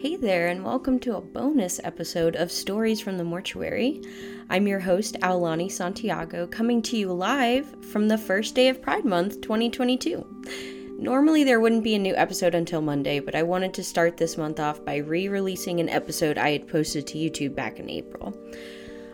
Hey 0.00 0.16
there, 0.16 0.48
and 0.48 0.64
welcome 0.64 0.98
to 1.00 1.16
a 1.16 1.20
bonus 1.20 1.78
episode 1.84 2.34
of 2.34 2.50
Stories 2.50 3.02
from 3.02 3.18
the 3.18 3.24
Mortuary. 3.24 4.00
I'm 4.48 4.66
your 4.66 4.80
host, 4.80 5.20
Aulani 5.20 5.70
Santiago, 5.70 6.46
coming 6.46 6.80
to 6.80 6.96
you 6.96 7.12
live 7.12 7.84
from 7.84 8.08
the 8.08 8.16
first 8.16 8.54
day 8.54 8.70
of 8.70 8.80
Pride 8.80 9.04
Month 9.04 9.42
2022. 9.42 10.24
Normally, 10.98 11.44
there 11.44 11.60
wouldn't 11.60 11.84
be 11.84 11.96
a 11.96 11.98
new 11.98 12.16
episode 12.16 12.54
until 12.54 12.80
Monday, 12.80 13.20
but 13.20 13.34
I 13.34 13.42
wanted 13.42 13.74
to 13.74 13.84
start 13.84 14.16
this 14.16 14.38
month 14.38 14.58
off 14.58 14.82
by 14.86 14.96
re 14.96 15.28
releasing 15.28 15.80
an 15.80 15.90
episode 15.90 16.38
I 16.38 16.52
had 16.52 16.66
posted 16.66 17.06
to 17.08 17.18
YouTube 17.18 17.54
back 17.54 17.78
in 17.78 17.90
April. 17.90 18.34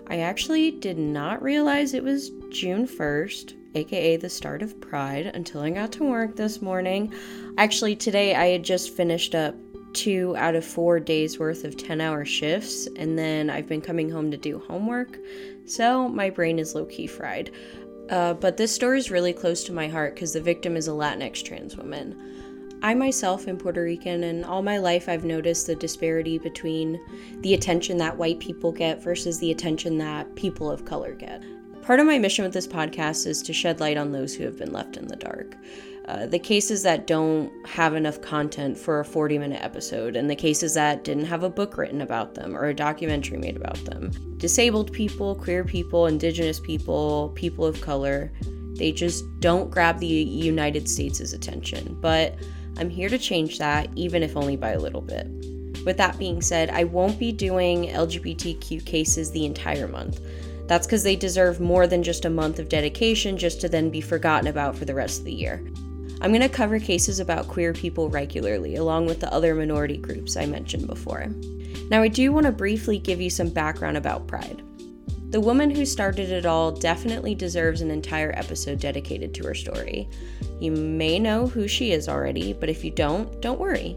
I 0.07 0.19
actually 0.19 0.71
did 0.71 0.99
not 0.99 1.43
realize 1.43 1.95
it 1.95 2.05
was 2.05 2.31
June 2.51 2.87
1st, 2.87 3.55
aka 3.75 4.17
the 4.19 4.31
start 4.31 4.63
of 4.63 4.81
Pride, 4.81 5.27
until 5.27 5.63
I 5.63 5.71
got 5.71 5.91
to 5.93 6.05
work 6.05 6.37
this 6.37 6.63
morning. 6.63 7.13
Actually, 7.59 7.97
today 7.97 8.37
I 8.37 8.47
had 8.47 8.63
just 8.63 8.95
finished 8.95 9.35
up 9.35 9.57
two 9.97 10.37
out 10.37 10.55
of 10.55 10.65
four 10.65 11.01
days 11.01 11.39
worth 11.39 11.65
of 11.65 11.77
10 11.77 12.01
hour 12.01 12.25
shifts, 12.25 12.87
and 12.97 13.19
then 13.19 13.51
I've 13.51 13.67
been 13.67 13.81
coming 13.81 14.11
home 14.11 14.31
to 14.31 14.37
do 14.37 14.63
homework, 14.69 15.19
so 15.65 16.09
my 16.09 16.31
brain 16.31 16.59
is 16.59 16.75
low 16.75 16.85
key 16.85 17.07
fried. 17.07 17.51
Uh, 18.11 18.35
but 18.35 18.57
this 18.57 18.73
story 18.73 18.99
is 18.99 19.11
really 19.11 19.33
close 19.33 19.65
to 19.65 19.73
my 19.73 19.89
heart 19.89 20.15
because 20.15 20.33
the 20.33 20.41
victim 20.41 20.77
is 20.77 20.87
a 20.87 20.93
Latinx 20.93 21.43
trans 21.43 21.77
woman. 21.77 22.15
I 22.83 22.95
myself 22.95 23.49
am 23.49 23.57
Puerto 23.57 23.83
Rican, 23.83 24.23
and 24.23 24.45
all 24.45 24.63
my 24.63 24.79
life 24.79 25.09
I've 25.09 25.25
noticed 25.25 25.67
the 25.67 25.75
disparity 25.75 26.39
between 26.39 27.01
the 27.41 27.55
attention 27.55 27.97
that 27.97 28.17
white 28.17 28.39
people 28.39 28.71
get 28.71 29.03
versus 29.03 29.39
the 29.41 29.51
attention 29.51 29.99
that 29.99 30.33
people 30.37 30.71
of 30.71 30.85
color 30.85 31.15
get. 31.15 31.43
Part 31.83 32.01
of 32.01 32.07
my 32.07 32.19
mission 32.19 32.45
with 32.45 32.53
this 32.53 32.67
podcast 32.67 33.27
is 33.27 33.43
to 33.43 33.53
shed 33.53 33.81
light 33.81 33.97
on 33.97 34.13
those 34.13 34.35
who 34.35 34.45
have 34.45 34.59
been 34.59 34.73
left 34.73 34.97
in 34.97 35.09
the 35.09 35.17
dark. 35.17 35.57
Uh, 36.09 36.25
the 36.25 36.39
cases 36.39 36.85
that 36.85 37.09
don't 37.09 37.51
have 37.67 37.95
enough 37.95 38.21
content 38.21 38.79
for 38.79 39.01
a 39.01 39.05
40 39.05 39.39
minute 39.39 39.61
episode, 39.61 40.15
and 40.15 40.31
the 40.31 40.37
cases 40.37 40.75
that 40.75 41.03
didn't 41.03 41.25
have 41.25 41.43
a 41.43 41.51
book 41.51 41.77
written 41.77 42.01
about 42.01 42.35
them 42.35 42.57
or 42.57 42.67
a 42.67 42.75
documentary 42.75 43.39
made 43.39 43.57
about 43.57 43.85
them. 43.87 44.13
Disabled 44.39 44.93
people, 44.93 45.35
queer 45.35 45.65
people, 45.65 46.07
indigenous 46.07 46.61
people, 46.61 47.33
people 47.35 47.65
of 47.65 47.81
color, 47.81 48.31
they 48.77 48.93
just 48.93 49.25
don't 49.41 49.71
grab 49.71 49.99
the 49.99 50.07
United 50.07 50.89
States' 50.89 51.33
attention. 51.33 51.97
But 52.01 52.37
I'm 52.79 52.91
here 52.91 53.09
to 53.09 53.19
change 53.19 53.59
that, 53.59 53.89
even 53.97 54.23
if 54.23 54.37
only 54.37 54.57
by 54.57 54.71
a 54.71 54.79
little 54.79 55.01
bit. 55.01 55.27
With 55.85 55.97
that 55.97 56.19
being 56.19 56.43
said, 56.43 56.71
I 56.71 56.85
won't 56.85 57.19
be 57.19 57.33
doing 57.33 57.89
LGBTQ 57.89 58.85
cases 58.85 59.31
the 59.31 59.47
entire 59.47 59.89
month. 59.89 60.21
That's 60.67 60.87
because 60.87 61.05
they 61.05 61.17
deserve 61.17 61.61
more 61.61 61.87
than 61.87 62.03
just 62.03 62.25
a 62.25 62.31
month 62.31 62.59
of 62.59 62.69
dedication 62.69 63.39
just 63.39 63.61
to 63.61 63.69
then 63.69 63.89
be 63.91 64.01
forgotten 64.01 64.49
about 64.49 64.77
for 64.77 64.85
the 64.85 64.95
rest 64.95 65.21
of 65.21 65.25
the 65.25 65.33
year. 65.33 65.65
I'm 66.21 66.31
going 66.31 66.41
to 66.41 66.49
cover 66.49 66.79
cases 66.79 67.21
about 67.21 67.49
queer 67.49 67.73
people 67.73 68.09
regularly, 68.09 68.77
along 68.77 69.07
with 69.07 69.21
the 69.21 69.33
other 69.33 69.55
minority 69.55 69.97
groups 69.99 70.37
I 70.37 70.47
mentioned 70.47 70.87
before. 70.87 71.27
Now, 71.91 72.03
I 72.03 72.09
do 72.09 72.33
want 72.33 72.47
to 72.47 72.53
briefly 72.53 72.99
give 72.99 73.21
you 73.21 73.31
some 73.31 73.51
background 73.51 73.97
about 73.97 74.27
Pride. 74.27 74.63
The 75.31 75.41
woman 75.41 75.71
who 75.71 75.85
started 75.85 76.31
it 76.31 76.47
all 76.47 76.73
definitely 76.73 77.35
deserves 77.35 77.81
an 77.81 77.91
entire 77.91 78.33
episode 78.37 78.81
dedicated 78.81 79.35
to 79.35 79.45
her 79.47 79.55
story. 79.55 80.09
You 80.59 80.71
may 80.71 81.19
know 81.19 81.47
who 81.47 81.69
she 81.69 81.93
is 81.93 82.09
already, 82.09 82.53
but 82.53 82.71
if 82.71 82.83
you 82.85 82.91
don't, 82.91 83.41
don't 83.43 83.61
worry. 83.61 83.97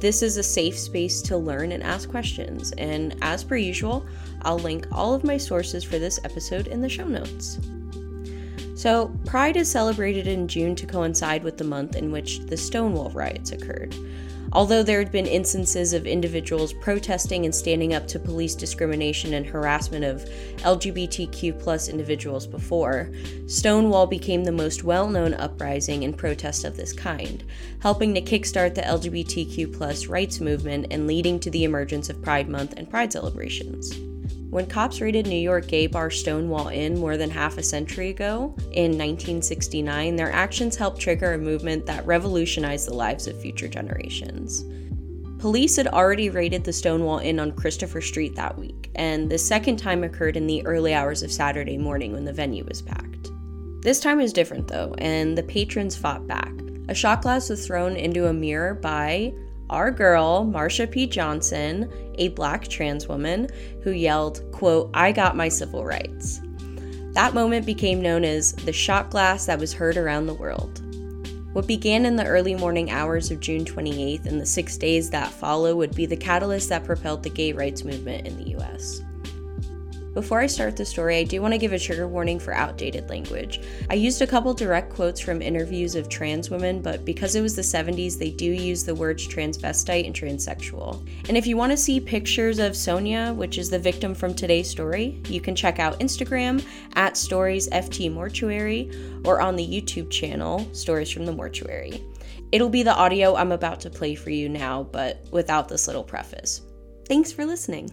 This 0.00 0.22
is 0.22 0.36
a 0.36 0.42
safe 0.42 0.78
space 0.78 1.22
to 1.22 1.38
learn 1.38 1.72
and 1.72 1.82
ask 1.82 2.08
questions, 2.08 2.72
and 2.72 3.16
as 3.22 3.42
per 3.42 3.56
usual, 3.56 4.06
I'll 4.42 4.58
link 4.58 4.86
all 4.92 5.14
of 5.14 5.24
my 5.24 5.38
sources 5.38 5.82
for 5.82 5.98
this 5.98 6.20
episode 6.22 6.68
in 6.68 6.82
the 6.82 6.88
show 6.88 7.08
notes. 7.08 7.58
So, 8.76 9.10
Pride 9.24 9.56
is 9.56 9.70
celebrated 9.70 10.26
in 10.26 10.48
June 10.48 10.76
to 10.76 10.86
coincide 10.86 11.42
with 11.42 11.56
the 11.56 11.64
month 11.64 11.96
in 11.96 12.12
which 12.12 12.40
the 12.40 12.58
Stonewall 12.58 13.08
riots 13.08 13.50
occurred. 13.50 13.96
Although 14.52 14.82
there 14.82 14.98
had 14.98 15.10
been 15.10 15.26
instances 15.26 15.94
of 15.94 16.06
individuals 16.06 16.74
protesting 16.74 17.46
and 17.46 17.54
standing 17.54 17.94
up 17.94 18.06
to 18.08 18.18
police 18.18 18.54
discrimination 18.54 19.32
and 19.32 19.46
harassment 19.46 20.04
of 20.04 20.26
LGBTQ 20.58 21.90
individuals 21.90 22.46
before, 22.46 23.10
Stonewall 23.46 24.06
became 24.06 24.44
the 24.44 24.52
most 24.52 24.84
well 24.84 25.08
known 25.08 25.32
uprising 25.32 26.04
and 26.04 26.16
protest 26.16 26.64
of 26.64 26.76
this 26.76 26.92
kind, 26.92 27.44
helping 27.80 28.14
to 28.14 28.20
kickstart 28.20 28.74
the 28.74 28.82
LGBTQ 28.82 30.08
rights 30.10 30.38
movement 30.38 30.88
and 30.90 31.06
leading 31.06 31.40
to 31.40 31.50
the 31.50 31.64
emergence 31.64 32.10
of 32.10 32.20
Pride 32.20 32.50
Month 32.50 32.74
and 32.76 32.90
Pride 32.90 33.10
celebrations. 33.10 33.98
When 34.50 34.66
cops 34.66 35.00
raided 35.00 35.26
New 35.26 35.36
York 35.36 35.66
gay 35.66 35.86
bar 35.86 36.10
Stonewall 36.10 36.68
Inn 36.68 36.98
more 36.98 37.16
than 37.16 37.30
half 37.30 37.58
a 37.58 37.62
century 37.62 38.10
ago, 38.10 38.54
in 38.72 38.92
1969, 38.92 40.16
their 40.16 40.32
actions 40.32 40.76
helped 40.76 41.00
trigger 41.00 41.34
a 41.34 41.38
movement 41.38 41.84
that 41.86 42.06
revolutionized 42.06 42.86
the 42.86 42.94
lives 42.94 43.26
of 43.26 43.40
future 43.40 43.68
generations. 43.68 44.64
Police 45.38 45.76
had 45.76 45.88
already 45.88 46.30
raided 46.30 46.64
the 46.64 46.72
Stonewall 46.72 47.18
Inn 47.18 47.38
on 47.38 47.52
Christopher 47.52 48.00
Street 48.00 48.34
that 48.36 48.56
week, 48.56 48.90
and 48.94 49.30
the 49.30 49.36
second 49.36 49.76
time 49.76 50.04
occurred 50.04 50.36
in 50.36 50.46
the 50.46 50.64
early 50.64 50.94
hours 50.94 51.22
of 51.22 51.30
Saturday 51.30 51.76
morning 51.76 52.12
when 52.12 52.24
the 52.24 52.32
venue 52.32 52.64
was 52.64 52.80
packed. 52.80 53.30
This 53.82 54.00
time 54.00 54.18
was 54.18 54.32
different 54.32 54.68
though, 54.68 54.94
and 54.98 55.36
the 55.36 55.42
patrons 55.42 55.94
fought 55.94 56.26
back. 56.26 56.52
A 56.88 56.94
shot 56.94 57.22
glass 57.22 57.50
was 57.50 57.66
thrown 57.66 57.96
into 57.96 58.28
a 58.28 58.32
mirror 58.32 58.74
by 58.74 59.34
our 59.70 59.90
girl, 59.90 60.44
Marsha 60.44 60.90
P. 60.90 61.06
Johnson, 61.06 61.90
a 62.18 62.28
black 62.28 62.68
trans 62.68 63.08
woman, 63.08 63.48
who 63.82 63.90
yelled, 63.90 64.42
quote, 64.52 64.90
I 64.94 65.12
got 65.12 65.36
my 65.36 65.48
civil 65.48 65.84
rights. 65.84 66.40
That 67.12 67.34
moment 67.34 67.66
became 67.66 68.02
known 68.02 68.24
as 68.24 68.52
the 68.52 68.72
shot 68.72 69.10
glass 69.10 69.46
that 69.46 69.58
was 69.58 69.72
heard 69.72 69.96
around 69.96 70.26
the 70.26 70.34
world. 70.34 70.82
What 71.54 71.66
began 71.66 72.04
in 72.04 72.16
the 72.16 72.26
early 72.26 72.54
morning 72.54 72.90
hours 72.90 73.30
of 73.30 73.40
June 73.40 73.64
28th 73.64 74.26
and 74.26 74.38
the 74.38 74.44
six 74.44 74.76
days 74.76 75.08
that 75.08 75.30
follow 75.30 75.74
would 75.74 75.94
be 75.94 76.04
the 76.04 76.16
catalyst 76.16 76.68
that 76.68 76.84
propelled 76.84 77.22
the 77.22 77.30
gay 77.30 77.52
rights 77.52 77.84
movement 77.84 78.26
in 78.26 78.36
the 78.36 78.50
US. 78.58 79.00
Before 80.16 80.40
I 80.40 80.46
start 80.46 80.76
the 80.76 80.84
story, 80.86 81.18
I 81.18 81.24
do 81.24 81.42
want 81.42 81.52
to 81.52 81.58
give 81.58 81.74
a 81.74 81.78
trigger 81.78 82.08
warning 82.08 82.38
for 82.38 82.54
outdated 82.54 83.10
language. 83.10 83.60
I 83.90 83.94
used 83.96 84.22
a 84.22 84.26
couple 84.26 84.54
direct 84.54 84.94
quotes 84.94 85.20
from 85.20 85.42
interviews 85.42 85.94
of 85.94 86.08
trans 86.08 86.48
women, 86.48 86.80
but 86.80 87.04
because 87.04 87.34
it 87.34 87.42
was 87.42 87.54
the 87.54 87.60
70s, 87.60 88.16
they 88.16 88.30
do 88.30 88.46
use 88.46 88.82
the 88.82 88.94
words 88.94 89.28
transvestite 89.28 90.06
and 90.06 90.14
transsexual. 90.14 91.06
And 91.28 91.36
if 91.36 91.46
you 91.46 91.58
want 91.58 91.72
to 91.72 91.76
see 91.76 92.00
pictures 92.00 92.58
of 92.58 92.74
Sonia, 92.74 93.34
which 93.34 93.58
is 93.58 93.68
the 93.68 93.78
victim 93.78 94.14
from 94.14 94.32
today's 94.32 94.70
story, 94.70 95.20
you 95.28 95.42
can 95.42 95.54
check 95.54 95.78
out 95.78 96.00
Instagram 96.00 96.64
at 96.94 97.12
storiesftmortuary 97.12 99.26
or 99.26 99.42
on 99.42 99.54
the 99.54 99.68
YouTube 99.68 100.10
channel 100.10 100.66
Stories 100.72 101.10
from 101.10 101.26
the 101.26 101.32
Mortuary. 101.32 102.02
It'll 102.52 102.70
be 102.70 102.82
the 102.82 102.96
audio 102.96 103.36
I'm 103.36 103.52
about 103.52 103.80
to 103.80 103.90
play 103.90 104.14
for 104.14 104.30
you 104.30 104.48
now, 104.48 104.84
but 104.84 105.26
without 105.30 105.68
this 105.68 105.86
little 105.86 106.04
preface. 106.04 106.62
Thanks 107.06 107.32
for 107.32 107.44
listening. 107.44 107.90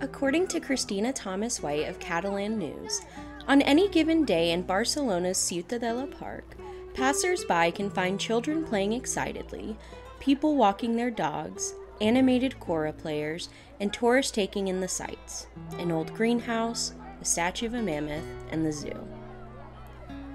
According 0.00 0.48
to 0.48 0.60
Christina 0.60 1.12
Thomas 1.12 1.62
White 1.62 1.88
of 1.88 2.00
Catalan 2.00 2.58
News, 2.58 3.02
on 3.48 3.62
any 3.62 3.88
given 3.88 4.24
day 4.24 4.52
in 4.52 4.62
Barcelona's 4.62 5.38
Ciutadella 5.38 6.10
Park, 6.18 6.56
passers-by 6.94 7.70
can 7.70 7.90
find 7.90 8.18
children 8.18 8.64
playing 8.64 8.92
excitedly, 8.92 9.76
people 10.18 10.56
walking 10.56 10.96
their 10.96 11.10
dogs, 11.10 11.74
animated 12.00 12.58
kora 12.60 12.92
players, 12.92 13.48
and 13.80 13.92
tourists 13.92 14.32
taking 14.32 14.68
in 14.68 14.80
the 14.80 14.88
sights 14.88 15.46
an 15.78 15.90
old 15.90 16.14
greenhouse, 16.14 16.94
a 17.20 17.24
statue 17.24 17.66
of 17.66 17.74
a 17.74 17.82
mammoth, 17.82 18.24
and 18.50 18.64
the 18.64 18.72
zoo. 18.72 19.06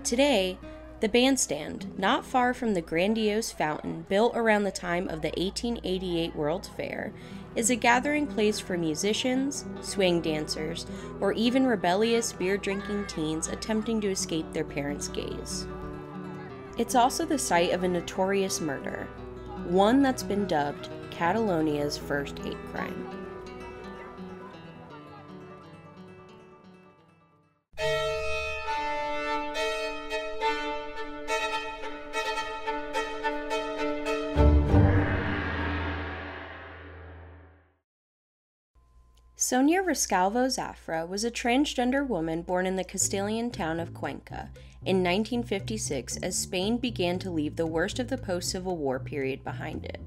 Today, 0.03 0.57
the 1.05 1.09
bandstand, 1.09 1.85
not 1.99 2.25
far 2.25 2.51
from 2.51 2.73
the 2.73 2.81
grandiose 2.81 3.51
fountain 3.51 4.03
built 4.09 4.35
around 4.35 4.63
the 4.63 4.71
time 4.71 5.07
of 5.07 5.21
the 5.21 5.27
1888 5.37 6.35
World's 6.35 6.67
Fair, 6.67 7.13
is 7.55 7.69
a 7.69 7.75
gathering 7.75 8.25
place 8.25 8.59
for 8.59 8.75
musicians, 8.75 9.65
swing 9.81 10.19
dancers, 10.19 10.87
or 11.21 11.31
even 11.33 11.67
rebellious 11.67 12.33
beer 12.33 12.57
drinking 12.57 13.05
teens 13.05 13.47
attempting 13.49 14.01
to 14.01 14.09
escape 14.09 14.51
their 14.51 14.63
parents' 14.63 15.07
gaze. 15.07 15.67
It's 16.79 16.95
also 16.95 17.23
the 17.23 17.37
site 17.37 17.71
of 17.71 17.83
a 17.83 17.87
notorious 17.87 18.59
murder, 18.59 19.07
one 19.67 20.01
that's 20.01 20.23
been 20.23 20.47
dubbed 20.47 20.89
Catalonia's 21.11 21.99
first 21.99 22.39
hate 22.39 22.57
crime. 22.71 23.24
Sonia 39.47 39.83
Rescalvo 39.83 40.47
Zafra 40.47 41.07
was 41.07 41.23
a 41.23 41.29
transgender 41.29 42.03
woman 42.07 42.41
born 42.41 42.65
in 42.65 42.77
the 42.77 42.83
Castilian 42.83 43.51
town 43.51 43.79
of 43.79 43.93
Cuenca 43.93 44.49
in 44.83 45.03
1956 45.03 46.17
as 46.17 46.35
Spain 46.35 46.79
began 46.79 47.19
to 47.19 47.29
leave 47.29 47.55
the 47.55 47.67
worst 47.67 47.99
of 47.99 48.07
the 48.07 48.17
post 48.17 48.49
Civil 48.49 48.75
War 48.75 48.97
period 48.97 49.43
behind 49.43 49.85
it. 49.85 50.01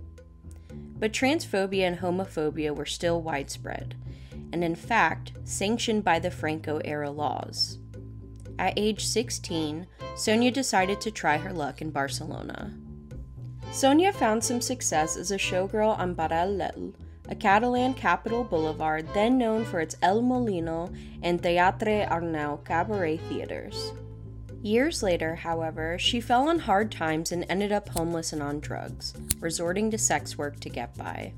But 0.98 1.12
transphobia 1.12 1.86
and 1.86 2.00
homophobia 2.00 2.74
were 2.74 2.84
still 2.84 3.22
widespread. 3.22 3.94
and 4.52 4.64
in 4.64 4.74
fact, 4.74 5.30
sanctioned 5.44 6.02
by 6.02 6.18
the 6.18 6.32
Franco 6.32 6.80
era 6.84 7.08
laws. 7.08 7.78
At 8.58 8.76
age 8.76 9.06
16, 9.06 9.86
Sonia 10.16 10.50
decided 10.50 11.00
to 11.02 11.12
try 11.12 11.36
her 11.36 11.52
luck 11.52 11.80
in 11.80 11.92
Barcelona. 11.92 12.74
Sonia 13.70 14.12
found 14.12 14.42
some 14.42 14.60
success 14.60 15.16
as 15.16 15.30
a 15.30 15.38
showgirl 15.38 15.96
on 15.96 16.16
Paral·lel, 16.16 16.92
a 17.28 17.34
Catalan 17.34 17.94
capital 17.94 18.44
boulevard 18.44 19.08
then 19.14 19.36
known 19.36 19.64
for 19.64 19.80
its 19.80 19.96
El 20.02 20.22
Molino 20.22 20.90
and 21.22 21.42
Teatre 21.42 22.08
Arnau 22.08 22.64
cabaret 22.64 23.18
theaters. 23.18 23.92
Years 24.62 25.02
later, 25.02 25.36
however, 25.36 25.98
she 25.98 26.20
fell 26.20 26.48
on 26.48 26.58
hard 26.58 26.90
times 26.90 27.30
and 27.30 27.46
ended 27.48 27.70
up 27.70 27.90
homeless 27.90 28.32
and 28.32 28.42
on 28.42 28.58
drugs, 28.60 29.14
resorting 29.38 29.90
to 29.90 29.98
sex 29.98 30.36
work 30.36 30.58
to 30.60 30.68
get 30.68 30.96
by. 30.96 31.32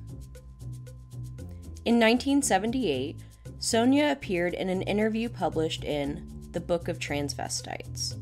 In 1.84 1.98
1978, 1.98 3.20
Sonia 3.58 4.10
appeared 4.10 4.54
in 4.54 4.70
an 4.70 4.82
interview 4.82 5.28
published 5.28 5.84
in 5.84 6.30
The 6.52 6.60
Book 6.60 6.88
of 6.88 6.98
Transvestites. 6.98 8.16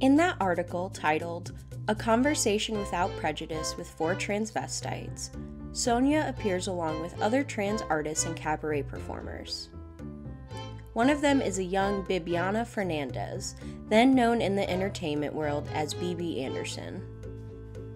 In 0.00 0.16
that 0.16 0.36
article, 0.40 0.90
titled 0.90 1.52
A 1.88 1.94
Conversation 1.94 2.78
Without 2.78 3.16
Prejudice 3.16 3.76
with 3.76 3.88
Four 3.88 4.14
Transvestites, 4.14 5.30
Sonia 5.72 6.26
appears 6.28 6.66
along 6.66 7.00
with 7.00 7.20
other 7.20 7.42
trans 7.42 7.82
artists 7.82 8.26
and 8.26 8.36
cabaret 8.36 8.82
performers. 8.82 9.70
One 10.92 11.08
of 11.08 11.22
them 11.22 11.40
is 11.40 11.58
a 11.58 11.64
young 11.64 12.04
Bibiana 12.04 12.66
Fernandez, 12.66 13.54
then 13.88 14.14
known 14.14 14.42
in 14.42 14.54
the 14.54 14.68
entertainment 14.68 15.32
world 15.32 15.66
as 15.72 15.94
Bibi 15.94 16.44
Anderson. 16.44 17.02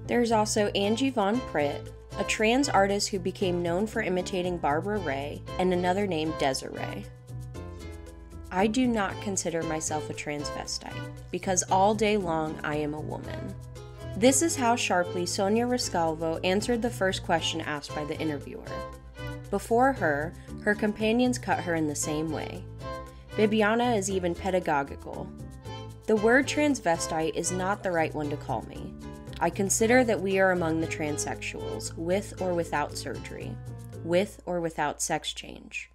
There's 0.07 0.33
also 0.33 0.69
Angie 0.69 1.11
Von 1.11 1.39
Pritt, 1.53 1.93
a 2.19 2.25
trans 2.25 2.71
artist 2.71 3.11
who 3.11 3.19
became 3.19 3.63
known 3.63 3.87
for 3.87 4.01
imitating 4.01 4.57
Barbara 4.57 4.99
Rey, 4.99 5.43
and 5.59 5.73
another 5.73 6.07
named 6.07 6.33
Desiree. 6.39 7.05
I 8.51 8.67
do 8.67 8.87
not 8.87 9.21
consider 9.21 9.63
myself 9.65 10.09
a 10.09 10.15
transvestite 10.15 11.11
because 11.31 11.63
all 11.71 11.95
day 11.95 12.17
long 12.17 12.59
I 12.65 12.77
am 12.77 12.95
a 12.95 13.01
woman. 13.01 13.55
This 14.17 14.41
is 14.41 14.57
how 14.57 14.77
sharply 14.77 15.27
Sonia 15.27 15.67
Rescalvo 15.67 16.41
answered 16.43 16.81
the 16.81 16.89
first 16.89 17.23
question 17.23 17.61
asked 17.61 17.95
by 17.95 18.03
the 18.07 18.19
interviewer. 18.19 18.65
Before 19.51 19.93
her, 19.93 20.33
her 20.63 20.75
companions 20.75 21.39
cut 21.39 21.61
her 21.61 21.75
in 21.75 21.87
the 21.87 21.95
same 21.95 22.33
way. 22.33 22.65
Bibiana 23.33 23.95
is 23.95 24.11
even 24.11 24.35
pedagogical. 24.35 25.31
The 26.07 26.17
word 26.17 26.47
transvestite 26.47 27.35
is 27.35 27.53
not 27.53 27.83
the 27.83 27.93
right 27.93 28.15
one 28.15 28.31
to 28.31 28.39
call 28.39 28.63
me. 28.63 28.95
I 29.39 29.51
consider 29.51 30.03
that 30.05 30.23
we 30.23 30.39
are 30.39 30.53
among 30.53 30.81
the 30.81 30.87
transsexuals, 30.87 31.95
with 31.99 32.41
or 32.41 32.55
without 32.55 32.97
surgery, 32.97 33.55
with 34.03 34.41
or 34.47 34.63
without 34.63 35.03
sex 35.03 35.35
change. 35.35 35.91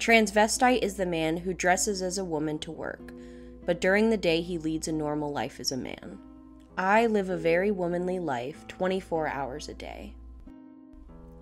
Transvestite 0.00 0.82
is 0.82 0.96
the 0.96 1.06
man 1.06 1.36
who 1.36 1.54
dresses 1.54 2.02
as 2.02 2.18
a 2.18 2.24
woman 2.24 2.58
to 2.58 2.72
work, 2.72 3.12
but 3.64 3.80
during 3.80 4.10
the 4.10 4.16
day 4.16 4.40
he 4.40 4.58
leads 4.58 4.88
a 4.88 4.92
normal 4.92 5.32
life 5.32 5.60
as 5.60 5.70
a 5.70 5.76
man. 5.76 6.18
I 6.78 7.06
live 7.06 7.28
a 7.28 7.36
very 7.36 7.72
womanly 7.72 8.20
life 8.20 8.64
24 8.68 9.26
hours 9.26 9.68
a 9.68 9.74
day. 9.74 10.14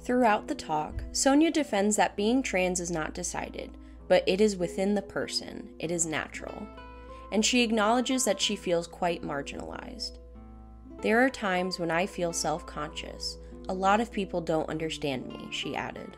Throughout 0.00 0.48
the 0.48 0.54
talk, 0.54 1.02
Sonia 1.12 1.50
defends 1.50 1.94
that 1.96 2.16
being 2.16 2.42
trans 2.42 2.80
is 2.80 2.90
not 2.90 3.12
decided, 3.12 3.76
but 4.08 4.24
it 4.26 4.40
is 4.40 4.56
within 4.56 4.94
the 4.94 5.02
person, 5.02 5.68
it 5.78 5.90
is 5.90 6.06
natural. 6.06 6.66
And 7.32 7.44
she 7.44 7.60
acknowledges 7.60 8.24
that 8.24 8.40
she 8.40 8.56
feels 8.56 8.86
quite 8.86 9.22
marginalized. 9.22 10.16
There 11.02 11.22
are 11.22 11.28
times 11.28 11.78
when 11.78 11.90
I 11.90 12.06
feel 12.06 12.32
self 12.32 12.64
conscious. 12.64 13.36
A 13.68 13.74
lot 13.74 14.00
of 14.00 14.10
people 14.10 14.40
don't 14.40 14.70
understand 14.70 15.26
me, 15.26 15.48
she 15.50 15.76
added. 15.76 16.16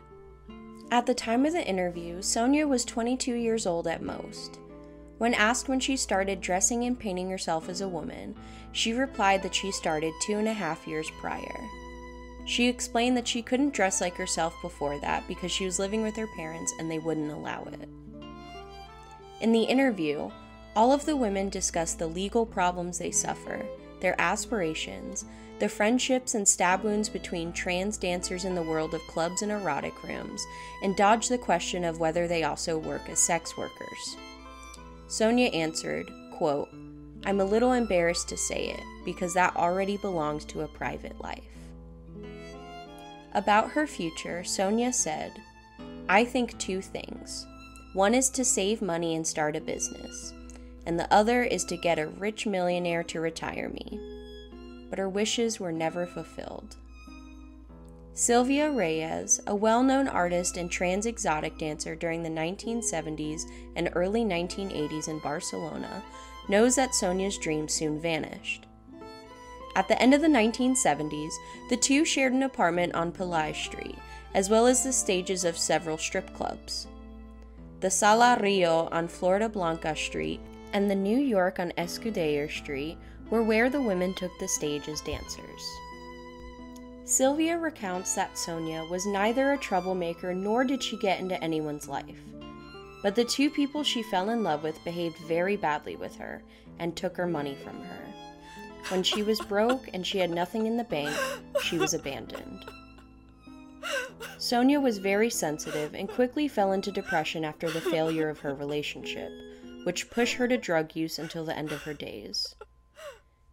At 0.91 1.05
the 1.05 1.13
time 1.13 1.45
of 1.45 1.51
the 1.51 1.67
interview, 1.67 2.21
Sonia 2.21 2.65
was 2.65 2.85
22 2.85 3.33
years 3.33 3.65
old 3.65 3.85
at 3.85 4.01
most. 4.01 4.59
When 5.19 5.33
asked 5.33 5.67
when 5.67 5.81
she 5.81 5.97
started 5.97 6.39
dressing 6.39 6.85
and 6.85 6.97
painting 6.97 7.29
herself 7.29 7.67
as 7.67 7.81
a 7.81 7.89
woman, 7.89 8.35
she 8.71 8.93
replied 8.93 9.43
that 9.43 9.53
she 9.53 9.69
started 9.69 10.13
two 10.21 10.37
and 10.37 10.47
a 10.47 10.53
half 10.53 10.87
years 10.87 11.11
prior. 11.19 11.59
She 12.45 12.69
explained 12.69 13.17
that 13.17 13.27
she 13.27 13.41
couldn't 13.41 13.73
dress 13.73 13.99
like 13.99 14.15
herself 14.15 14.55
before 14.61 14.97
that 14.99 15.27
because 15.27 15.51
she 15.51 15.65
was 15.65 15.77
living 15.77 16.01
with 16.03 16.15
her 16.15 16.27
parents 16.37 16.73
and 16.79 16.89
they 16.89 16.99
wouldn't 16.99 17.33
allow 17.33 17.65
it. 17.65 17.89
In 19.41 19.51
the 19.51 19.63
interview, 19.63 20.31
all 20.73 20.93
of 20.93 21.05
the 21.05 21.17
women 21.17 21.49
discussed 21.49 21.99
the 21.99 22.07
legal 22.07 22.45
problems 22.45 22.97
they 22.97 23.11
suffer, 23.11 23.65
their 23.99 24.19
aspirations, 24.21 25.25
the 25.59 25.67
friendships 25.67 26.33
and 26.33 26.47
stab 26.47 26.83
wounds 26.83 27.09
between 27.09 27.51
trans 27.51 27.97
dancers 27.97 28.45
in 28.45 28.55
the 28.55 28.63
world 28.63 28.93
of 28.93 29.01
clubs 29.07 29.41
and 29.41 29.51
erotic 29.51 30.01
rooms, 30.01 30.41
and 30.81 30.95
dodged 30.95 31.29
the 31.29 31.37
question 31.37 31.83
of 31.83 31.99
whether 31.99 32.25
they 32.25 32.43
also 32.43 32.77
work 32.77 33.09
as 33.09 33.19
sex 33.19 33.57
workers. 33.57 34.15
Sonia 35.09 35.47
answered, 35.47 36.11
quote, 36.31 36.69
I'm 37.25 37.41
a 37.41 37.45
little 37.45 37.73
embarrassed 37.73 38.29
to 38.29 38.37
say 38.37 38.69
it 38.69 38.83
because 39.03 39.33
that 39.33 39.55
already 39.55 39.97
belongs 39.97 40.45
to 40.45 40.61
a 40.61 40.67
private 40.67 41.19
life. 41.19 41.43
About 43.33 43.71
her 43.71 43.87
future, 43.87 44.43
Sonia 44.43 44.93
said, 44.93 45.33
I 46.07 46.23
think 46.23 46.57
two 46.59 46.79
things. 46.81 47.47
One 47.93 48.13
is 48.13 48.29
to 48.29 48.45
save 48.45 48.83
money 48.83 49.15
and 49.15 49.25
start 49.25 49.55
a 49.55 49.61
business, 49.61 50.31
and 50.85 50.99
the 50.99 51.11
other 51.11 51.43
is 51.43 51.65
to 51.65 51.77
get 51.77 51.97
a 51.97 52.07
rich 52.07 52.45
millionaire 52.45 53.03
to 53.05 53.19
retire 53.19 53.69
me. 53.69 53.99
But 54.91 54.99
her 54.99 55.09
wishes 55.09 55.59
were 55.59 55.71
never 55.71 56.05
fulfilled. 56.05 56.75
Sylvia 58.13 58.69
Reyes, 58.69 59.39
a 59.47 59.55
well 59.55 59.83
known 59.83 60.07
artist 60.07 60.57
and 60.57 60.69
trans 60.69 61.05
exotic 61.05 61.57
dancer 61.57 61.95
during 61.95 62.21
the 62.21 62.29
1970s 62.29 63.43
and 63.75 63.89
early 63.93 64.23
1980s 64.23 65.07
in 65.07 65.19
Barcelona, 65.19 66.03
knows 66.49 66.75
that 66.75 66.95
Sonia's 66.95 67.37
dream 67.37 67.67
soon 67.67 67.99
vanished. 67.99 68.65
At 69.75 69.87
the 69.87 70.01
end 70.01 70.13
of 70.13 70.21
the 70.21 70.27
1970s, 70.27 71.31
the 71.69 71.77
two 71.77 72.03
shared 72.03 72.33
an 72.33 72.43
apartment 72.43 72.95
on 72.95 73.11
Pelai 73.11 73.53
Street, 73.53 73.97
as 74.33 74.49
well 74.49 74.67
as 74.67 74.83
the 74.83 74.91
stages 74.91 75.45
of 75.45 75.57
several 75.57 75.97
strip 75.97 76.33
clubs. 76.33 76.87
The 77.79 77.89
Sala 77.89 78.37
Rio 78.41 78.89
on 78.91 79.07
Floridablanca 79.07 79.95
Street 79.95 80.41
and 80.73 80.89
the 80.89 80.95
New 80.95 81.17
York 81.17 81.59
on 81.59 81.71
Escudero 81.77 82.49
Street 82.51 82.97
were 83.29 83.43
where 83.43 83.69
the 83.69 83.81
women 83.81 84.13
took 84.13 84.37
the 84.39 84.47
stage 84.47 84.89
as 84.89 85.01
dancers. 85.01 85.79
Sylvia 87.09 87.57
recounts 87.57 88.13
that 88.13 88.37
Sonia 88.37 88.83
was 88.83 89.07
neither 89.07 89.51
a 89.51 89.57
troublemaker 89.57 90.31
nor 90.31 90.63
did 90.63 90.83
she 90.83 90.95
get 90.95 91.19
into 91.19 91.43
anyone's 91.43 91.89
life. 91.89 92.21
But 93.01 93.15
the 93.15 93.25
two 93.25 93.49
people 93.49 93.83
she 93.83 94.03
fell 94.03 94.29
in 94.29 94.43
love 94.43 94.61
with 94.61 94.83
behaved 94.83 95.17
very 95.27 95.55
badly 95.57 95.95
with 95.95 96.15
her 96.17 96.43
and 96.77 96.95
took 96.95 97.17
her 97.17 97.25
money 97.25 97.55
from 97.55 97.81
her. 97.81 98.13
When 98.89 99.01
she 99.01 99.23
was 99.23 99.41
broke 99.41 99.89
and 99.91 100.05
she 100.05 100.19
had 100.19 100.29
nothing 100.29 100.67
in 100.67 100.77
the 100.77 100.83
bank, 100.83 101.17
she 101.63 101.79
was 101.79 101.95
abandoned. 101.95 102.63
Sonia 104.37 104.79
was 104.79 104.99
very 104.99 105.31
sensitive 105.31 105.95
and 105.95 106.07
quickly 106.07 106.47
fell 106.47 106.73
into 106.73 106.91
depression 106.91 107.43
after 107.43 107.71
the 107.71 107.81
failure 107.81 108.29
of 108.29 108.41
her 108.41 108.53
relationship, 108.53 109.31
which 109.83 110.11
pushed 110.11 110.35
her 110.35 110.47
to 110.47 110.57
drug 110.57 110.95
use 110.95 111.17
until 111.17 111.43
the 111.43 111.57
end 111.57 111.71
of 111.71 111.81
her 111.81 111.93
days. 111.95 112.53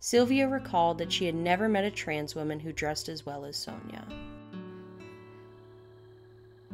Sylvia 0.06 0.46
recalled 0.46 0.98
that 0.98 1.10
she 1.12 1.26
had 1.26 1.34
never 1.34 1.68
met 1.68 1.82
a 1.82 1.90
trans 1.90 2.36
woman 2.36 2.60
who 2.60 2.72
dressed 2.72 3.08
as 3.08 3.26
well 3.26 3.44
as 3.44 3.56
Sonia. 3.56 4.06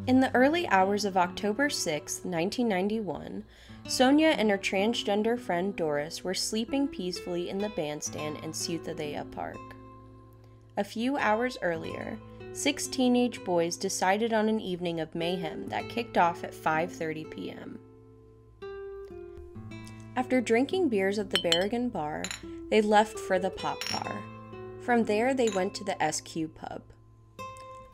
In 0.06 0.20
the 0.20 0.30
early 0.34 0.68
hours 0.68 1.06
of 1.06 1.16
October 1.16 1.70
6, 1.70 2.24
1991, 2.24 3.42
Sonia 3.88 4.28
and 4.36 4.50
her 4.50 4.58
transgender 4.58 5.40
friend 5.40 5.74
Doris 5.74 6.22
were 6.22 6.34
sleeping 6.34 6.86
peacefully 6.86 7.48
in 7.48 7.56
the 7.56 7.70
bandstand 7.70 8.36
in 8.44 8.52
Ciutadella 8.52 9.24
Park. 9.30 9.56
A 10.76 10.84
few 10.84 11.16
hours 11.16 11.56
earlier, 11.62 12.18
six 12.52 12.86
teenage 12.86 13.42
boys 13.44 13.78
decided 13.78 14.34
on 14.34 14.50
an 14.50 14.60
evening 14.60 15.00
of 15.00 15.14
mayhem 15.14 15.68
that 15.68 15.88
kicked 15.88 16.18
off 16.18 16.44
at 16.44 16.52
5:30 16.52 17.30
p.m. 17.30 17.78
After 20.14 20.42
drinking 20.42 20.90
beers 20.90 21.19
at 21.19 21.31
the 21.31 21.38
Berrigan 21.38 21.90
bar, 21.90 22.25
they 22.69 22.83
left 22.83 23.19
for 23.19 23.38
the 23.38 23.49
pop 23.49 23.78
bar. 23.90 24.23
From 24.83 25.04
there, 25.04 25.33
they 25.33 25.49
went 25.49 25.75
to 25.75 25.85
the 25.85 25.97
SQ 26.12 26.54
pub. 26.54 26.83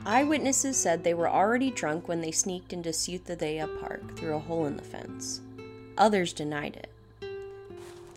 Eyewitnesses 0.05 0.77
said 0.77 1.05
they 1.05 1.15
were 1.15 1.29
already 1.29 1.71
drunk 1.71 2.09
when 2.09 2.21
they 2.21 2.33
sneaked 2.33 2.73
into 2.73 2.91
Ciutadella 2.91 3.81
Park 3.81 4.17
through 4.17 4.35
a 4.35 4.41
hole 4.41 4.67
in 4.67 4.77
the 4.77 4.83
fence. 4.83 5.43
Others 5.97 6.33
denied 6.33 6.77
it. 6.77 6.91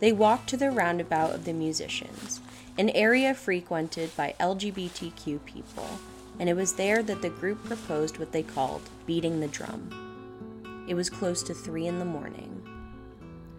They 0.00 0.12
walked 0.12 0.48
to 0.48 0.56
the 0.56 0.70
roundabout 0.70 1.32
of 1.32 1.44
the 1.44 1.52
musicians, 1.52 2.40
an 2.76 2.90
area 2.90 3.34
frequented 3.34 4.16
by 4.16 4.34
LGBTQ 4.40 5.44
people, 5.44 5.88
and 6.40 6.48
it 6.48 6.54
was 6.54 6.74
there 6.74 7.04
that 7.04 7.22
the 7.22 7.30
group 7.30 7.64
proposed 7.64 8.18
what 8.18 8.32
they 8.32 8.42
called 8.42 8.82
beating 9.06 9.38
the 9.38 9.48
drum. 9.48 10.86
It 10.88 10.94
was 10.94 11.08
close 11.08 11.44
to 11.44 11.54
three 11.54 11.86
in 11.86 12.00
the 12.00 12.04
morning. 12.04 12.61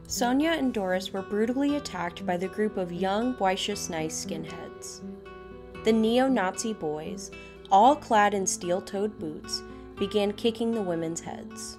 Sonia 0.08 0.52
and 0.52 0.74
Doris 0.74 1.12
were 1.12 1.22
brutally 1.22 1.76
attacked 1.76 2.26
by 2.26 2.38
the 2.38 2.48
group 2.48 2.78
of 2.78 2.92
young, 2.92 3.34
boisterous, 3.34 3.90
nice 3.90 4.26
skinheads. 4.26 5.02
The 5.84 5.94
neo 5.94 6.28
Nazi 6.28 6.74
boys, 6.74 7.32
all 7.72 7.96
clad 7.96 8.34
in 8.34 8.46
steel 8.46 8.82
toed 8.82 9.18
boots, 9.18 9.64
began 9.98 10.34
kicking 10.34 10.72
the 10.72 10.82
women's 10.82 11.22
heads. 11.22 11.78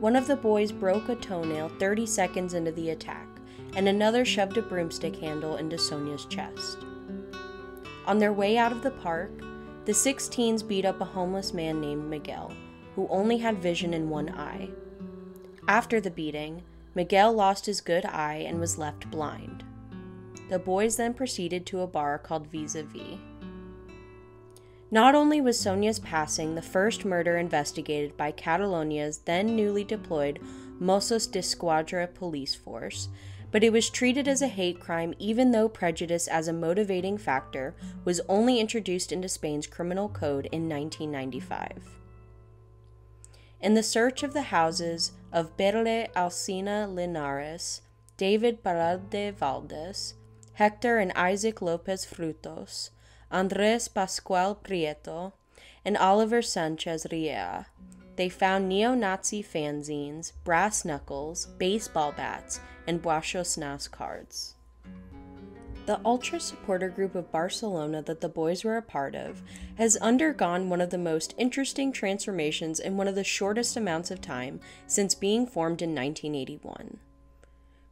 One 0.00 0.16
of 0.16 0.26
the 0.26 0.36
boys 0.36 0.72
broke 0.72 1.08
a 1.08 1.16
toenail 1.16 1.68
30 1.78 2.06
seconds 2.06 2.54
into 2.54 2.72
the 2.72 2.90
attack, 2.90 3.28
and 3.74 3.88
another 3.88 4.24
shoved 4.24 4.56
a 4.56 4.62
broomstick 4.62 5.16
handle 5.16 5.56
into 5.56 5.78
Sonia's 5.78 6.24
chest. 6.26 6.78
On 8.06 8.18
their 8.18 8.32
way 8.32 8.56
out 8.56 8.72
of 8.72 8.82
the 8.82 8.90
park, 8.90 9.30
the 9.84 9.94
six 9.94 10.28
teens 10.28 10.62
beat 10.62 10.84
up 10.84 11.00
a 11.00 11.04
homeless 11.04 11.52
man 11.52 11.80
named 11.80 12.08
Miguel, 12.08 12.52
who 12.94 13.08
only 13.08 13.38
had 13.38 13.62
vision 13.62 13.94
in 13.94 14.08
one 14.08 14.30
eye. 14.30 14.68
After 15.68 16.00
the 16.00 16.10
beating, 16.10 16.62
Miguel 16.94 17.32
lost 17.32 17.66
his 17.66 17.80
good 17.80 18.04
eye 18.04 18.44
and 18.46 18.60
was 18.60 18.78
left 18.78 19.10
blind. 19.10 19.64
The 20.48 20.58
boys 20.58 20.96
then 20.96 21.14
proceeded 21.14 21.64
to 21.66 21.80
a 21.80 21.86
bar 21.86 22.18
called 22.18 22.48
Vis 22.48 22.74
a 22.74 22.82
Vis. 22.82 23.18
Not 24.90 25.14
only 25.14 25.40
was 25.40 25.58
Sonia's 25.58 25.98
passing 25.98 26.54
the 26.54 26.60
first 26.60 27.06
murder 27.06 27.38
investigated 27.38 28.14
by 28.16 28.30
Catalonia's 28.30 29.18
then 29.18 29.56
newly 29.56 29.84
deployed 29.84 30.38
Mossos 30.78 31.26
d'Esquadra 31.26 32.06
police 32.08 32.54
force, 32.54 33.08
but 33.50 33.64
it 33.64 33.72
was 33.72 33.88
treated 33.88 34.28
as 34.28 34.42
a 34.42 34.48
hate 34.48 34.80
crime 34.80 35.14
even 35.18 35.52
though 35.52 35.68
prejudice 35.68 36.28
as 36.28 36.48
a 36.48 36.52
motivating 36.52 37.16
factor 37.16 37.74
was 38.04 38.20
only 38.28 38.60
introduced 38.60 39.12
into 39.12 39.28
Spain's 39.28 39.66
criminal 39.66 40.10
code 40.10 40.46
in 40.52 40.68
1995. 40.68 41.98
In 43.62 43.74
the 43.74 43.82
search 43.82 44.22
of 44.22 44.34
the 44.34 44.42
houses 44.42 45.12
of 45.32 45.56
Berle 45.56 46.12
Alcina 46.14 46.86
Linares, 46.86 47.80
David 48.16 48.62
Barralde 48.62 49.32
Valdes, 49.32 50.14
Hector 50.54 50.98
and 50.98 51.12
Isaac 51.16 51.62
Lopez 51.62 52.04
Frutos, 52.04 52.90
Andres 53.30 53.88
Pascual 53.88 54.54
Prieto, 54.54 55.32
and 55.84 55.96
Oliver 55.96 56.42
Sanchez 56.42 57.06
Riera. 57.10 57.66
They 58.16 58.28
found 58.28 58.68
neo 58.68 58.94
Nazi 58.94 59.42
fanzines, 59.42 60.32
brass 60.44 60.84
knuckles, 60.84 61.46
baseball 61.58 62.12
bats, 62.12 62.60
and 62.86 63.02
Boixos 63.02 63.56
Nois 63.56 63.88
cards. 63.90 64.54
The 65.84 66.00
ultra 66.04 66.38
supporter 66.38 66.88
group 66.88 67.16
of 67.16 67.32
Barcelona 67.32 68.02
that 68.02 68.20
the 68.20 68.28
boys 68.28 68.62
were 68.62 68.76
a 68.76 68.82
part 68.82 69.16
of 69.16 69.42
has 69.76 69.96
undergone 69.96 70.68
one 70.68 70.80
of 70.80 70.90
the 70.90 70.98
most 70.98 71.34
interesting 71.36 71.90
transformations 71.92 72.78
in 72.78 72.96
one 72.96 73.08
of 73.08 73.16
the 73.16 73.24
shortest 73.24 73.76
amounts 73.76 74.12
of 74.12 74.20
time 74.20 74.60
since 74.86 75.16
being 75.16 75.44
formed 75.44 75.82
in 75.82 75.90
1981. 75.90 76.98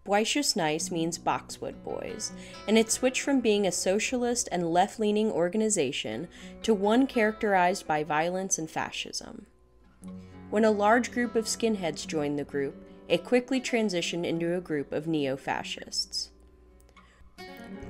Boixos 0.07 0.57
Nois 0.57 0.91
means 0.91 1.19
Boxwood 1.19 1.85
Boys, 1.85 2.33
and 2.67 2.79
it 2.79 2.91
switched 2.91 3.23
from 3.23 3.41
being 3.41 3.67
a 3.67 3.73
socialist 3.73 4.49
and 4.51 4.73
left 4.73 4.99
leaning 4.99 5.31
organization 5.31 6.29
to 6.63 6.73
one 6.73 7.07
characterized 7.07 7.87
by 7.87 8.05
violence 8.05 8.57
and 8.57 8.71
fascism. 8.71 9.47
When 10.49 10.65
a 10.65 10.71
large 10.71 11.13
group 11.13 11.35
of 11.35 11.45
skinheads 11.45 12.07
joined 12.07 12.39
the 12.39 12.45
group, 12.45 12.75
it 13.09 13.25
quickly 13.25 13.61
transitioned 13.61 14.25
into 14.25 14.57
a 14.57 14.61
group 14.61 14.93
of 14.93 15.07
neo 15.07 15.37
fascists. 15.37 16.31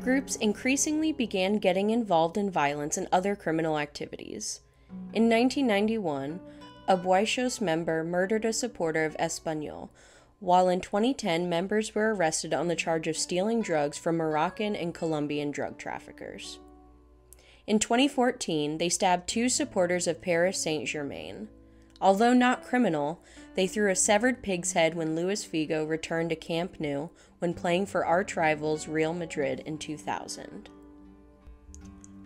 Groups 0.03 0.37
increasingly 0.37 1.13
began 1.13 1.59
getting 1.59 1.91
involved 1.91 2.39
in 2.39 2.51
violence 2.51 2.97
and 2.97 3.07
other 3.13 3.37
criminal 3.37 3.79
activities. 3.79 4.61
In 5.13 5.29
1991, 5.29 6.41
a 6.89 6.97
Boixos 6.97 7.61
member 7.61 8.03
murdered 8.03 8.47
a 8.47 8.53
supporter 8.53 9.05
of 9.05 9.17
Espanyol, 9.19 9.91
while 10.39 10.71
in 10.71 10.81
2010, 10.81 11.51
members 11.51 11.95
were 11.95 12.15
arrested 12.15 12.55
on 12.55 12.69
the 12.69 12.75
charge 12.75 13.07
of 13.09 13.17
stealing 13.17 13.61
drugs 13.61 13.99
from 13.99 14.17
Moroccan 14.17 14.75
and 14.75 14.95
Colombian 14.95 15.51
drug 15.51 15.77
traffickers. 15.77 16.59
In 17.67 17.79
2014, 17.79 18.79
they 18.79 18.89
stabbed 18.89 19.29
two 19.29 19.51
supporters 19.51 20.07
of 20.07 20.23
Paris 20.23 20.59
Saint 20.59 20.89
Germain. 20.89 21.49
Although 22.01 22.33
not 22.33 22.65
criminal, 22.65 23.21
they 23.55 23.67
threw 23.67 23.91
a 23.91 23.97
severed 23.97 24.43
pig's 24.43 24.73
head 24.73 24.95
when 24.95 25.15
Luis 25.15 25.45
Figo 25.45 25.87
returned 25.87 26.31
to 26.31 26.37
Camp 26.37 26.77
Nou 26.81 27.09
when 27.41 27.53
playing 27.53 27.87
for 27.87 28.07
arch 28.07 28.37
rivals 28.37 28.89
Real 28.89 29.13
Madrid 29.13 29.61
in 29.67 29.77
2000. 29.77 30.71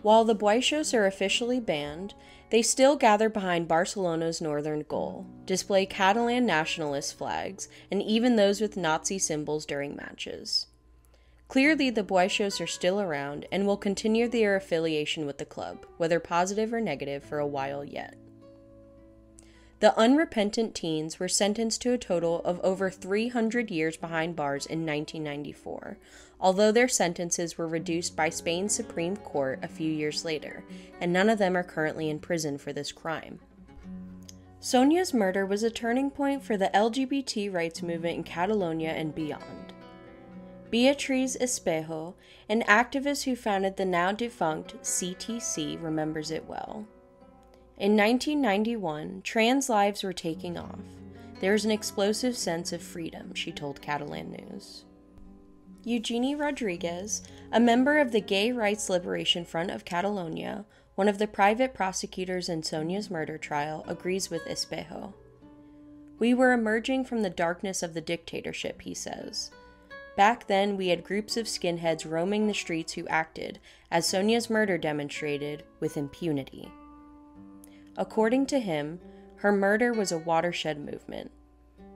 While 0.01 0.23
the 0.23 0.35
Boixos 0.35 0.93
are 0.93 1.07
officially 1.07 1.59
banned, 1.59 2.13
they 2.51 2.61
still 2.61 2.95
gather 2.95 3.27
behind 3.27 3.67
Barcelona's 3.67 4.39
northern 4.39 4.83
goal, 4.87 5.25
display 5.45 5.85
Catalan 5.87 6.45
nationalist 6.45 7.17
flags, 7.17 7.67
and 7.89 8.03
even 8.03 8.35
those 8.35 8.61
with 8.61 8.77
Nazi 8.77 9.17
symbols 9.17 9.65
during 9.65 9.95
matches. 9.95 10.67
Clearly, 11.47 11.89
the 11.89 12.03
Boixos 12.03 12.61
are 12.61 12.67
still 12.67 13.01
around 13.01 13.47
and 13.51 13.65
will 13.65 13.77
continue 13.77 14.27
their 14.27 14.55
affiliation 14.55 15.25
with 15.25 15.39
the 15.39 15.45
club, 15.45 15.85
whether 15.97 16.19
positive 16.19 16.71
or 16.71 16.81
negative, 16.81 17.23
for 17.23 17.39
a 17.39 17.47
while 17.47 17.83
yet. 17.83 18.15
The 19.81 19.97
unrepentant 19.97 20.73
teens 20.73 21.19
were 21.19 21.27
sentenced 21.27 21.81
to 21.81 21.91
a 21.91 21.97
total 21.97 22.41
of 22.43 22.61
over 22.61 22.89
300 22.89 23.69
years 23.69 23.97
behind 23.97 24.35
bars 24.35 24.65
in 24.65 24.85
1994, 24.85 25.97
although 26.39 26.71
their 26.71 26.87
sentences 26.87 27.57
were 27.57 27.67
reduced 27.67 28.15
by 28.15 28.29
Spain's 28.29 28.73
Supreme 28.73 29.17
Court 29.17 29.59
a 29.61 29.67
few 29.67 29.91
years 29.91 30.23
later, 30.23 30.63
and 31.01 31.11
none 31.11 31.29
of 31.29 31.39
them 31.39 31.57
are 31.57 31.63
currently 31.63 32.09
in 32.09 32.19
prison 32.19 32.57
for 32.57 32.71
this 32.71 32.93
crime. 32.93 33.39
Sonia's 34.61 35.13
murder 35.13 35.45
was 35.45 35.61
a 35.61 35.69
turning 35.69 36.09
point 36.09 36.41
for 36.41 36.55
the 36.55 36.71
LGBT 36.73 37.53
rights 37.53 37.83
movement 37.83 38.17
in 38.17 38.23
Catalonia 38.23 38.91
and 38.91 39.13
beyond. 39.13 39.73
Beatriz 40.71 41.37
Espejo, 41.39 42.15
an 42.49 42.63
activist 42.63 43.25
who 43.25 43.35
founded 43.35 43.77
the 43.77 43.85
now 43.85 44.11
defunct 44.11 44.81
CTC, 44.81 45.81
remembers 45.83 46.31
it 46.31 46.45
well. 46.45 46.87
In 47.77 47.97
1991, 47.97 49.21
trans 49.23 49.67
lives 49.67 50.01
were 50.01 50.13
taking 50.13 50.57
off. 50.57 50.79
There 51.41 51.53
is 51.53 51.65
an 51.65 51.71
explosive 51.71 52.37
sense 52.37 52.71
of 52.71 52.81
freedom, 52.81 53.33
she 53.35 53.51
told 53.51 53.81
Catalan 53.81 54.31
News. 54.31 54.85
Eugeni 55.85 56.39
Rodriguez, 56.39 57.21
a 57.51 57.59
member 57.59 57.99
of 57.99 58.13
the 58.13 58.21
Gay 58.21 58.53
Rights 58.53 58.89
Liberation 58.89 59.43
Front 59.43 59.71
of 59.71 59.83
Catalonia, 59.83 60.63
one 60.95 61.09
of 61.09 61.17
the 61.17 61.27
private 61.27 61.73
prosecutors 61.73 62.47
in 62.47 62.63
Sonia's 62.63 63.11
murder 63.11 63.37
trial, 63.37 63.83
agrees 63.89 64.29
with 64.29 64.45
Espejo. 64.45 65.13
We 66.17 66.33
were 66.33 66.53
emerging 66.53 67.03
from 67.03 67.23
the 67.23 67.29
darkness 67.29 67.83
of 67.83 67.93
the 67.93 67.99
dictatorship, 67.99 68.83
he 68.83 68.93
says. 68.93 69.51
Back 70.15 70.47
then, 70.47 70.77
we 70.77 70.87
had 70.87 71.03
groups 71.03 71.35
of 71.35 71.45
skinheads 71.45 72.09
roaming 72.09 72.47
the 72.47 72.53
streets 72.53 72.93
who 72.93 73.05
acted, 73.09 73.59
as 73.91 74.07
Sonia's 74.07 74.49
murder 74.49 74.77
demonstrated, 74.77 75.63
with 75.81 75.97
impunity. 75.97 76.71
According 77.97 78.47
to 78.47 78.59
him, 78.59 78.99
her 79.37 79.51
murder 79.51 79.93
was 79.93 80.11
a 80.11 80.17
watershed 80.17 80.79
movement. 80.79 81.31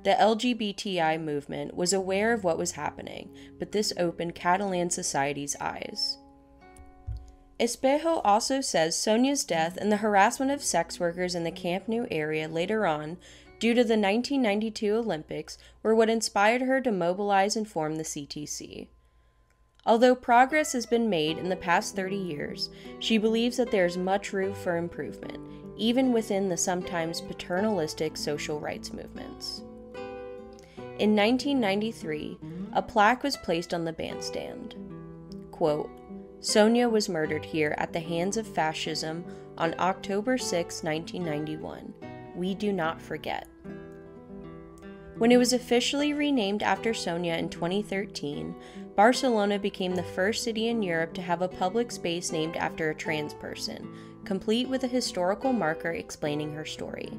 The 0.04 0.12
LGBTI 0.12 1.22
movement 1.22 1.76
was 1.76 1.92
aware 1.92 2.32
of 2.32 2.44
what 2.44 2.58
was 2.58 2.72
happening, 2.72 3.30
but 3.58 3.72
this 3.72 3.92
opened 3.98 4.36
Catalan 4.36 4.90
society's 4.90 5.56
eyes. 5.60 6.18
Espejo 7.60 8.22
also 8.24 8.62
says 8.62 8.96
Sonia's 8.96 9.44
death 9.44 9.76
and 9.76 9.92
the 9.92 9.98
harassment 9.98 10.52
of 10.52 10.64
sex 10.64 11.00
workers 11.00 11.36
in 11.36 11.44
the 11.44 11.52
Camp 11.52 11.90
Nou 11.90 12.06
area 12.10 12.48
later 12.48 12.88
on, 12.88 13.18
due 13.60 13.74
to 13.74 13.84
the 13.84 13.98
1992 13.98 14.96
Olympics, 14.96 15.58
were 15.84 15.94
what 15.94 16.10
inspired 16.10 16.62
her 16.62 16.80
to 16.80 16.92
mobilize 16.92 17.58
and 17.58 17.68
form 17.68 17.98
the 17.98 18.04
CTC. 18.04 18.88
Although 19.86 20.16
progress 20.16 20.72
has 20.72 20.86
been 20.86 21.10
made 21.10 21.38
in 21.38 21.50
the 21.50 21.56
past 21.58 21.96
30 21.96 22.16
years, 22.16 22.70
she 23.00 23.18
believes 23.18 23.58
that 23.58 23.72
there 23.72 23.86
is 23.86 23.98
much 23.98 24.32
room 24.32 24.54
for 24.54 24.78
improvement, 24.78 25.40
even 25.80 26.12
within 26.12 26.50
the 26.50 26.58
sometimes 26.58 27.22
paternalistic 27.22 28.18
social 28.18 28.60
rights 28.60 28.92
movements. 28.94 29.64
In 31.00 31.16
1993, 31.16 32.38
a 32.74 32.82
plaque 32.82 33.24
was 33.24 33.38
placed 33.38 33.74
on 33.74 33.86
the 33.86 33.94
bandstand. 33.94 34.76
Quote, 35.52 35.90
Sonia 36.42 36.88
was 36.90 37.10
murdered 37.10 37.46
here 37.46 37.74
at 37.78 37.94
the 37.94 38.00
hands 38.00 38.36
of 38.36 38.46
fascism 38.46 39.24
on 39.58 39.74
October 39.80 40.38
6, 40.38 40.84
1991. 40.84 41.94
We 42.36 42.54
do 42.56 42.74
not 42.74 43.02
forget. 43.02 43.48
When 45.18 45.32
it 45.32 45.38
was 45.38 45.52
officially 45.52 46.14
renamed 46.14 46.64
after 46.64 46.94
Sonia 46.94 47.36
in 47.36 47.50
2013, 47.50 48.56
Barcelona 48.96 49.60
became 49.60 49.96
the 49.96 50.04
first 50.04 50.44
city 50.44 50.68
in 50.68 50.82
Europe 50.82 51.14
to 51.14 51.22
have 51.22 51.42
a 51.42 51.48
public 51.48 51.92
space 51.92 52.32
named 52.32 52.56
after 52.56 52.90
a 52.90 52.96
trans 52.96 53.34
person, 53.34 53.90
complete 54.26 54.68
with 54.68 54.84
a 54.84 54.88
historical 54.88 55.54
marker 55.54 55.92
explaining 55.92 56.54
her 56.54 56.66
story. 56.66 57.12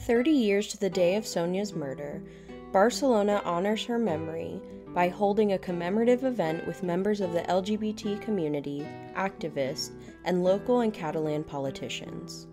30 0.00 0.30
years 0.30 0.68
to 0.68 0.78
the 0.78 0.90
day 0.90 1.16
of 1.16 1.26
Sonia's 1.26 1.74
murder, 1.74 2.22
Barcelona 2.72 3.40
honors 3.44 3.84
her 3.86 3.98
memory 3.98 4.60
by 4.94 5.08
holding 5.08 5.52
a 5.52 5.58
commemorative 5.58 6.24
event 6.24 6.66
with 6.66 6.82
members 6.82 7.20
of 7.20 7.32
the 7.32 7.40
LGBT 7.42 8.20
community, 8.20 8.86
activists, 9.14 9.90
and 10.24 10.44
local 10.44 10.80
and 10.80 10.92
Catalan 10.92 11.42
politicians. 11.42 12.46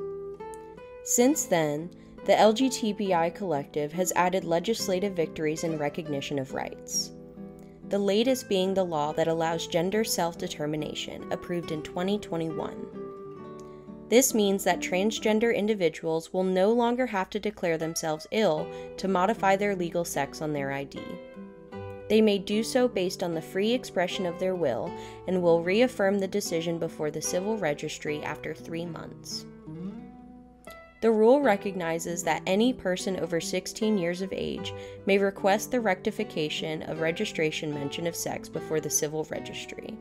Since 1.03 1.45
then, 1.45 1.91
the 2.25 2.33
LGBTI 2.33 3.33
collective 3.35 3.91
has 3.93 4.13
added 4.15 4.43
legislative 4.43 5.13
victories 5.13 5.63
in 5.63 5.77
recognition 5.77 6.39
of 6.39 6.53
rights. 6.53 7.11
The 7.91 7.99
latest 7.99 8.47
being 8.47 8.73
the 8.73 8.85
law 8.85 9.11
that 9.11 9.27
allows 9.27 9.67
gender 9.67 10.05
self 10.05 10.37
determination, 10.37 11.29
approved 11.29 11.73
in 11.73 11.83
2021. 11.83 12.87
This 14.07 14.33
means 14.33 14.63
that 14.63 14.79
transgender 14.79 15.53
individuals 15.53 16.31
will 16.31 16.45
no 16.45 16.71
longer 16.71 17.05
have 17.05 17.29
to 17.31 17.39
declare 17.39 17.77
themselves 17.77 18.27
ill 18.31 18.65
to 18.95 19.09
modify 19.09 19.57
their 19.57 19.75
legal 19.75 20.05
sex 20.05 20.41
on 20.41 20.53
their 20.53 20.71
ID. 20.71 21.01
They 22.07 22.21
may 22.21 22.37
do 22.37 22.63
so 22.63 22.87
based 22.87 23.23
on 23.23 23.33
the 23.33 23.41
free 23.41 23.73
expression 23.73 24.25
of 24.25 24.39
their 24.39 24.55
will 24.55 24.89
and 25.27 25.41
will 25.41 25.61
reaffirm 25.61 26.19
the 26.19 26.29
decision 26.29 26.79
before 26.79 27.11
the 27.11 27.21
civil 27.21 27.57
registry 27.57 28.23
after 28.23 28.53
three 28.53 28.85
months. 28.85 29.45
The 31.01 31.11
rule 31.11 31.41
recognizes 31.41 32.23
that 32.23 32.43
any 32.45 32.73
person 32.73 33.19
over 33.19 33.41
16 33.41 33.97
years 33.97 34.21
of 34.21 34.31
age 34.31 34.71
may 35.07 35.17
request 35.17 35.71
the 35.71 35.81
rectification 35.81 36.83
of 36.83 37.01
registration 37.01 37.73
mention 37.73 38.05
of 38.05 38.15
sex 38.15 38.47
before 38.47 38.79
the 38.79 38.89
civil 38.89 39.25
registry. 39.31 39.97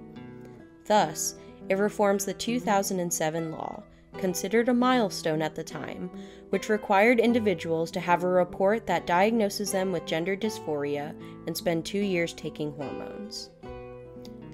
Thus, 0.85 1.37
it 1.71 1.79
reforms 1.79 2.27
the 2.27 2.35
2007 2.35 3.51
law, 3.51 3.83
considered 4.19 4.69
a 4.69 4.75
milestone 4.75 5.41
at 5.41 5.55
the 5.55 5.65
time, 5.65 6.11
which 6.51 6.69
required 6.69 7.19
individuals 7.19 7.91
to 7.93 8.01
have 8.01 8.23
a 8.23 8.29
report 8.29 8.87
that 8.87 9.07
diagnoses 9.07 9.73
them 9.73 9.93
with 9.93 10.05
gender 10.05 10.37
dysphoria 10.37 11.15
and 11.47 11.57
spend 11.57 11.87
two 11.87 11.99
years 11.99 12.35
taking 12.35 12.73
hormones. 12.73 13.49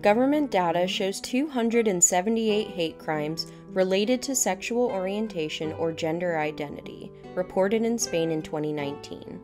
Government 0.03 0.51
data 0.51 0.87
shows 0.87 1.21
278 1.21 2.69
hate 2.69 2.99
crimes 2.99 3.47
related 3.73 4.23
to 4.23 4.35
sexual 4.35 4.87
orientation 4.87 5.73
or 5.75 5.93
gender 5.93 6.39
identity 6.39 7.11
reported 7.35 7.83
in 7.83 7.99
Spain 7.99 8.31
in 8.31 8.43
2019, 8.43 9.41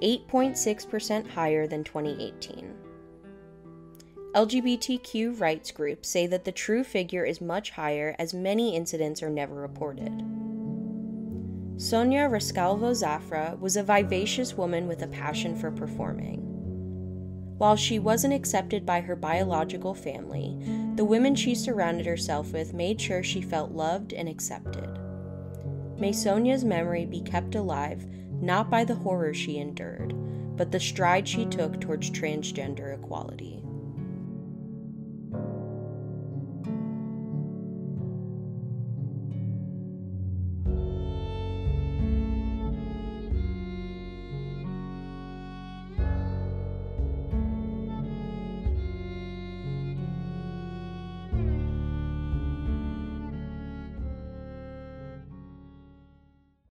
8.6% 0.00 1.28
higher 1.30 1.66
than 1.66 1.84
2018. 1.84 2.74
LGBTQ 4.34 5.40
rights 5.40 5.70
groups 5.70 6.08
say 6.08 6.26
that 6.26 6.44
the 6.44 6.52
true 6.52 6.84
figure 6.84 7.24
is 7.24 7.40
much 7.40 7.70
higher 7.70 8.14
as 8.18 8.34
many 8.34 8.76
incidents 8.76 9.22
are 9.22 9.30
never 9.30 9.54
reported. 9.54 10.12
Sonia 11.76 12.28
Rescalvo 12.28 12.90
Zafra 12.90 13.58
was 13.58 13.76
a 13.76 13.82
vivacious 13.82 14.54
woman 14.56 14.86
with 14.86 15.02
a 15.02 15.06
passion 15.06 15.56
for 15.56 15.70
performing. 15.70 16.47
While 17.58 17.74
she 17.74 17.98
wasn't 17.98 18.34
accepted 18.34 18.86
by 18.86 19.00
her 19.00 19.16
biological 19.16 19.92
family, 19.92 20.56
the 20.94 21.04
women 21.04 21.34
she 21.34 21.54
surrounded 21.56 22.06
herself 22.06 22.52
with 22.52 22.72
made 22.72 23.00
sure 23.00 23.22
she 23.22 23.40
felt 23.40 23.72
loved 23.72 24.12
and 24.12 24.28
accepted. 24.28 24.98
May 25.98 26.12
Sonia's 26.12 26.64
memory 26.64 27.04
be 27.04 27.20
kept 27.20 27.56
alive 27.56 28.06
not 28.40 28.70
by 28.70 28.84
the 28.84 28.94
horror 28.94 29.34
she 29.34 29.58
endured, 29.58 30.14
but 30.56 30.70
the 30.70 30.78
stride 30.78 31.26
she 31.26 31.44
took 31.46 31.80
towards 31.80 32.10
transgender 32.10 32.94
equality. 32.94 33.64